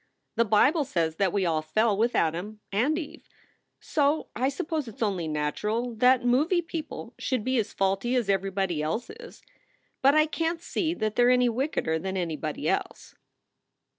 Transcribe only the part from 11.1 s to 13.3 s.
they re any wickeder than anybody else."